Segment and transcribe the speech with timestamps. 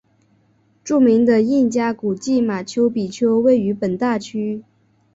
[0.83, 4.63] 著名的印加古迹马丘比丘位于本大区。